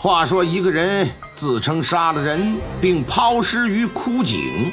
[0.00, 4.70] 话说，一个人自称杀了人，并抛尸于枯井，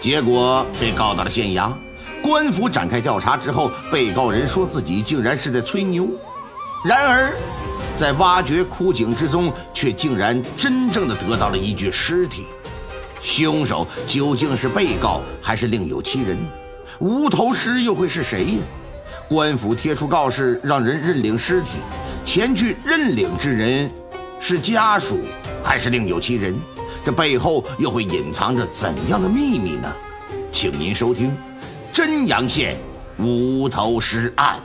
[0.00, 1.70] 结果被告到了县衙。
[2.22, 6.08] 官府展开调查之后，被告人说自己竟然是在吹牛。
[6.82, 7.34] 然而，
[7.98, 12.46] 在挖掘枯井之中，却竟然真正的得到了一具尸体。
[13.22, 16.38] 凶手究竟是被告，还是另有其人？
[17.00, 18.58] 无头尸又会是谁呀？
[19.28, 21.68] 官府贴出告示，让人认领尸体。
[22.24, 23.90] 前去认领之人。
[24.46, 25.20] 是家属
[25.64, 26.54] 还是另有其人？
[27.02, 29.90] 这背后又会隐藏着怎样的秘密呢？
[30.52, 31.30] 请您收听
[31.94, 32.76] 《真阳县
[33.18, 34.58] 无头尸案》。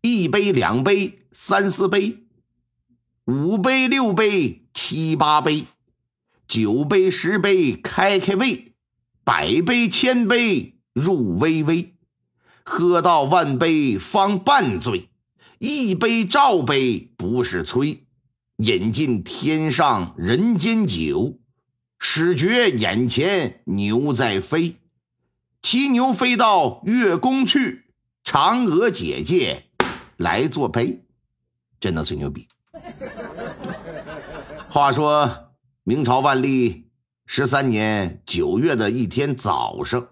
[0.00, 2.18] 一杯、两杯、三四杯，
[3.24, 5.64] 五杯、六杯、七八杯，
[6.46, 8.74] 九杯、十杯，开开胃，
[9.24, 10.76] 百杯、千杯。
[10.92, 11.94] 入微微，
[12.64, 15.08] 喝到万杯方半醉，
[15.58, 18.04] 一杯照杯不是催，
[18.56, 21.38] 饮尽天上人间酒，
[21.98, 24.76] 始觉眼前牛在飞，
[25.62, 27.84] 骑牛飞到月宫去，
[28.24, 29.64] 嫦娥姐姐
[30.18, 31.04] 来作陪，
[31.80, 32.46] 真的吹牛逼。
[34.68, 35.52] 话说
[35.84, 36.90] 明朝万历
[37.26, 40.08] 十三年九月的一天早上。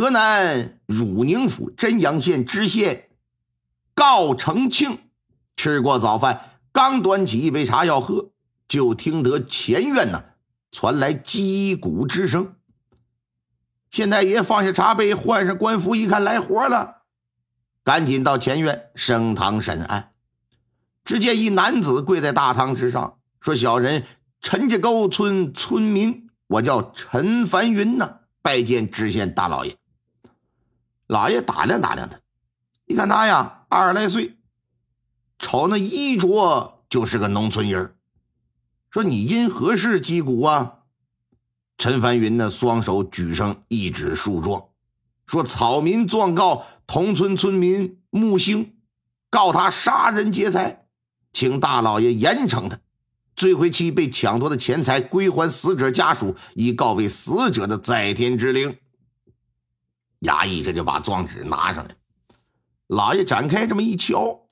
[0.00, 3.10] 河南汝宁府真阳县知县
[3.94, 4.98] 告成庆
[5.56, 8.30] 吃过早饭，刚端起一杯茶要喝，
[8.66, 10.24] 就听得前院呢
[10.72, 12.54] 传来击鼓之声。
[13.90, 17.02] 县太爷放下茶杯，换上官服，一看来活了，
[17.84, 20.12] 赶紧到前院升堂审案。
[21.04, 24.06] 只见一男子跪在大堂之上，说：“小人
[24.40, 29.76] 陈家沟村村民，我叫陈凡云呐，拜见知县大老爷。”
[31.10, 32.20] 老爷打量打量他，
[32.86, 34.36] 你看他呀，二十来岁，
[35.40, 37.96] 瞅那衣着就是个农村人
[38.92, 40.74] 说你因何事击鼓啊？
[41.78, 44.68] 陈凡云呢，双手举上一纸诉状，
[45.26, 48.74] 说草民状告同村村民木星，
[49.30, 50.86] 告他杀人劫财，
[51.32, 52.78] 请大老爷严惩他，
[53.34, 58.76] 追回其被抢夺的钱财，归还死者家属，以告慰死者的在天之灵。
[60.20, 61.96] 衙役这就把状纸拿上来，
[62.86, 64.48] 老爷展开这么一瞧，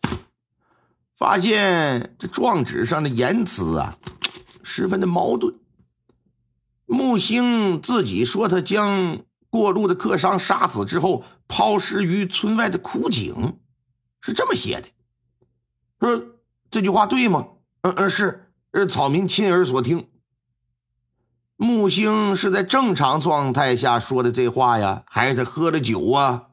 [1.16, 3.98] 发现这状纸上的言辞啊，
[4.62, 5.54] 十分的矛盾。
[6.86, 13.58] 木星自己说他将过路的客商杀死之后，抛尸于村外的枯井，
[14.20, 14.88] 是这么写的。
[16.00, 16.22] 说
[16.70, 17.48] 这句话对吗？
[17.82, 20.08] 嗯嗯，是，是草民亲耳所听。
[21.60, 26.50] 木星是在正常状态下说的这话呀，还是喝了酒啊？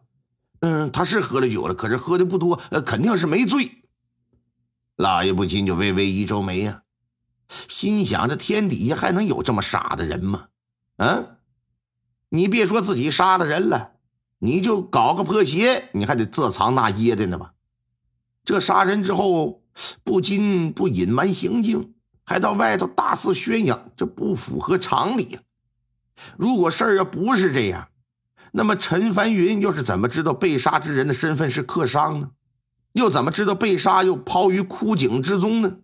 [0.62, 3.84] 嗯，他是喝了酒了，可是喝的不多，呃，肯定是没醉。
[4.96, 6.82] 老爷不禁就微微一皱眉呀，
[7.68, 10.48] 心想：这天底下还能有这么傻的人吗？
[10.98, 11.38] 嗯，
[12.30, 13.92] 你别说自己杀了人了，
[14.40, 17.54] 你就搞个破鞋，你还得这藏那掖的呢吧？
[18.44, 19.62] 这杀人之后，
[20.04, 21.95] 不禁不隐瞒行径。
[22.26, 25.40] 还到外头大肆宣扬，这不符合常理呀！
[26.38, 27.90] 如果事儿要不是这样，
[28.52, 32.32] 那么陈凡云又是怎么知道被杀之人的身份是客商呢？
[32.94, 35.78] 又怎么知道被杀又抛于枯井之中呢？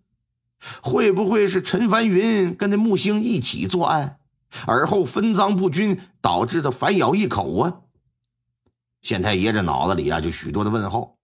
[0.81, 4.18] 会不会是陈凡云跟那木星一起作案，
[4.66, 7.81] 而后分赃不均，导致他反咬一口啊？
[9.02, 11.18] 县太爷这脑子里啊，就许多的问号。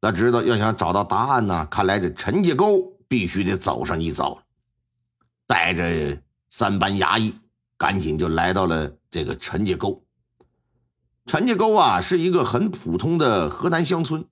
[0.00, 2.93] 他知道要想找到答案呢，看来这陈家沟。
[3.08, 4.42] 必须得走上一遭，
[5.46, 7.34] 带着三班衙役，
[7.76, 10.04] 赶紧就来到了这个陈家沟。
[11.26, 14.26] 陈家沟啊，是一个很普通的河南乡村。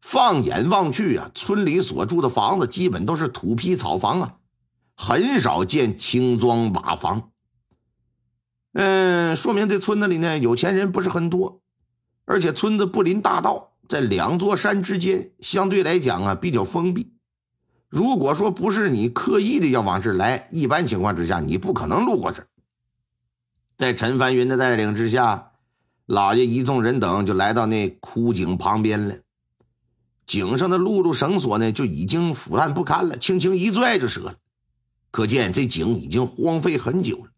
[0.00, 4.36] 放眼望去啊，村里所住的房子基本都是土坯草房啊，
[4.94, 7.30] 很少见青砖瓦房。
[8.74, 11.62] 嗯，说明这村子里呢，有钱人不是很多，
[12.24, 17.15] 而且村子不临大道，在两座山之间，相对来讲啊，比较封闭。
[17.96, 22.46] 如果说不是你刻意的要往这来，一般情况之下你不可能路过这
[23.78, 25.52] 在陈凡云的带领之下，
[26.04, 29.14] 老爷一众人等就来到那枯井旁边了。
[30.26, 34.34] 井上的露露绳索呢，就已经腐烂不堪了，轻轻一拽就折了。
[35.10, 37.30] 可见这井已经荒废很久了。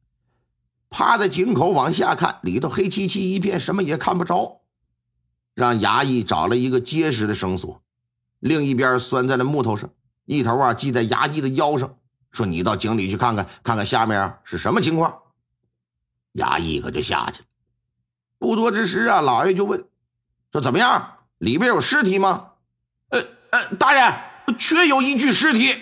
[0.90, 4.62] 趴在井口往下看，里头黑漆漆一片，什么也看不着。
[5.54, 7.80] 让衙役找了一个结实的绳索，
[8.40, 9.90] 另一边拴在了木头上。
[10.28, 11.96] 一头啊系在衙役的腰上，
[12.32, 15.22] 说：“你到井里去看看，看看下面是什么情况。”
[16.36, 17.46] 衙役可就下去了。
[18.38, 19.82] 不多之时啊，老爷就问
[20.52, 21.14] 说：“怎么样？
[21.38, 22.50] 里边有尸体吗
[23.08, 25.80] ？”“呃呃，大人，确有一具尸体。”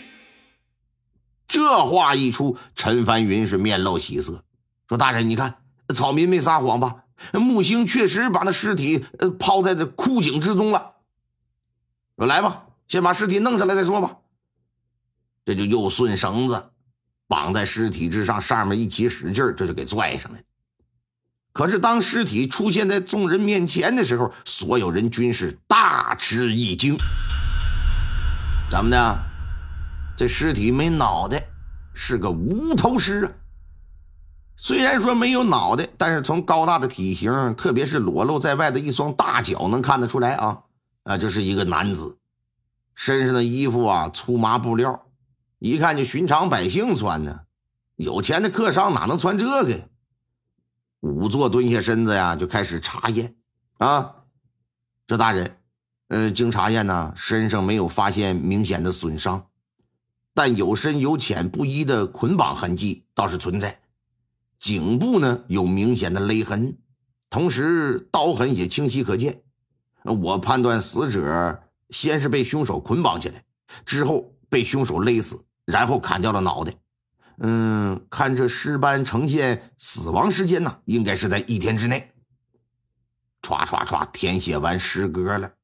[1.49, 4.45] 这话一出，陈凡云是面露喜色，
[4.89, 5.57] 说：“大人，你看，
[5.93, 7.03] 草民没撒谎吧？
[7.33, 10.93] 木星确实把那尸体呃抛在这枯井之中了。
[12.17, 14.19] 说来吧，先把尸体弄上来再说吧。”
[15.47, 16.71] 这就又顺绳子
[17.29, 20.43] 绑在尸体之上，上面一起使劲这就给拽上来。
[21.53, 26.97] 可是当尸体出现在众人面前的时候，所有人均是大吃一惊。
[28.69, 29.19] 怎么的？
[30.17, 31.47] 这尸体没脑袋，
[31.95, 33.31] 是个无头尸啊！
[34.57, 40.59] 虽然说没有脑袋，但是从高大的体型，特别是裸露在外的一双大脚，能看得出来啊
[41.05, 42.19] 啊，这是一个男子，
[42.97, 45.06] 身上的衣服啊粗麻布料。
[45.59, 47.47] 一看就寻常百姓穿的，
[47.97, 49.71] 有钱的客商哪能穿这个？
[49.71, 49.85] 呀？
[51.01, 53.37] 仵作蹲下身子呀，就开始查验。
[53.79, 54.17] 啊，
[55.07, 55.59] 这大人，
[56.09, 59.47] 呃，经查验呢，身上没有发现明显的损伤，
[60.35, 63.81] 但有深有浅不一的捆绑痕迹倒是存在。
[64.59, 66.77] 颈部呢有明显的勒痕，
[67.31, 69.43] 同时刀痕也清晰可见。
[70.03, 73.45] 我判断死者先是被凶手捆绑起来，
[73.85, 75.43] 之后被凶手勒死。
[75.67, 76.73] 然后砍掉了脑袋，
[77.39, 82.13] 嗯，看这尸斑呈现死亡时间呢，应该是在一天之内。
[83.43, 85.55] 唰唰唰，填写完诗歌了，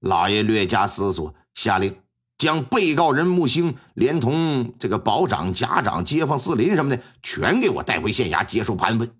[0.00, 1.96] 老爷略加思索，下令
[2.36, 9.10] 将被告人木星连同这个保长、家长、街坊四邻什么的，全给我带回县衙接受盘问。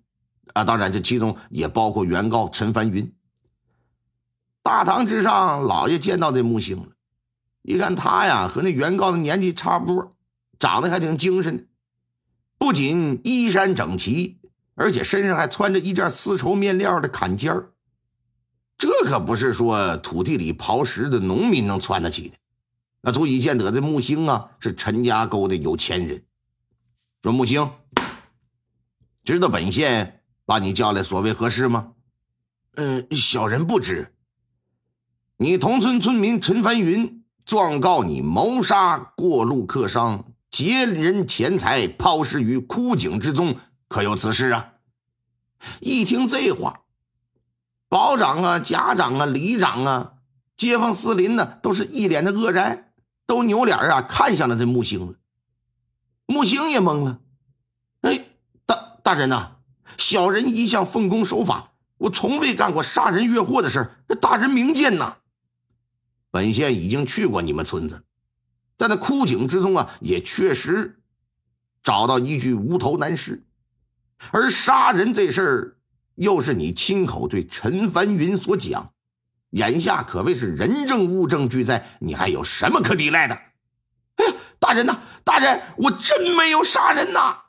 [0.53, 3.11] 啊，当然这其中也包括原告陈凡云。
[4.61, 6.92] 大堂之上，老爷见到这木星了。
[7.63, 10.15] 一看他呀，和那原告的年纪差不多，
[10.59, 11.63] 长得还挺精神的。
[12.57, 14.37] 不仅衣衫整齐，
[14.75, 17.71] 而且身上还穿着一件丝绸面料的坎肩儿。
[18.77, 22.35] 这可不是说土地里刨食的农民能穿得起的。
[23.01, 26.23] 那足以见得这木星啊，是陈家沟的有钱人。
[27.21, 27.71] 说木星，
[29.23, 31.93] 知道本县把你叫来所谓何事吗？
[32.75, 34.13] 嗯，小人不知。
[35.37, 37.22] 你同村村民陈凡云。
[37.45, 43.57] 状告你谋杀过路客商，劫人钱财，抛尸于枯井之中，
[43.87, 44.73] 可有此事啊？
[45.81, 46.81] 一听这话，
[47.89, 50.13] 保长啊、家长啊、里长啊、
[50.55, 52.93] 街坊四邻呢，都是一脸的愕然，
[53.25, 55.13] 都扭脸啊看向了这木星了。
[56.25, 57.19] 木星也懵了，
[58.01, 58.25] 哎，
[58.65, 59.57] 大大人呐，
[59.97, 63.91] 小人一向奉公守法，我从未干过杀人越货的事
[64.21, 65.17] 大人明鉴呐。
[66.33, 68.03] 本县已经去过你们村子，
[68.75, 70.99] 在那枯井之中啊，也确实
[71.83, 73.45] 找到一具无头男尸，
[74.31, 75.77] 而杀人这事儿
[76.15, 78.93] 又是你亲口对陈凡云所讲，
[79.51, 83.35] 眼下可谓是人证物证俱在，你还有什么可抵赖的？
[84.15, 87.42] 哎呀，大人呐，大人，我真没有杀人呐！